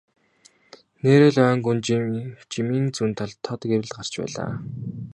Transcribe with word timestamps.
Нээрээ 1.01 1.31
л 1.33 1.37
ойн 1.43 1.59
гүнд 1.65 1.81
жимийн 2.53 2.85
зүүн 2.95 3.11
талд 3.17 3.37
тод 3.45 3.61
гэрэл 3.69 3.95
гарч 3.97 4.13
байлаа. 4.19 4.51